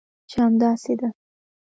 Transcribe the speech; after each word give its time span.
چې 0.29 0.37
همداسې 0.45 0.93
ده؟ 0.99 1.07